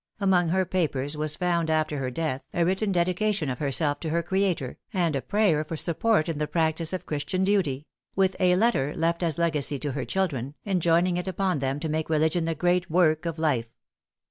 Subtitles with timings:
[0.19, 4.23] Among her papers was found after her death a written dedication of herself to her
[4.23, 7.85] Creator, and a prayer for support in the practice of Christian duty;
[8.15, 11.87] with a letter, left as a legacy to her children, enjoining it upon them to
[11.87, 13.69] make religion the great work of life.